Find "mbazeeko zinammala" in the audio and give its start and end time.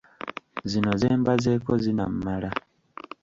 1.19-2.49